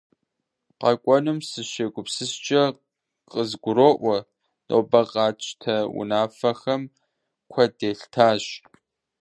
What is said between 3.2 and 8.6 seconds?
къызгуроӀуэ: нобэ къатщтэ унафэхэм куэд елъытащ.